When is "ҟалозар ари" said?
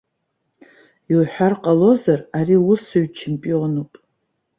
1.63-2.57